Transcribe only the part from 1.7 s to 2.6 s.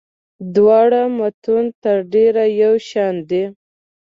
تر ډېره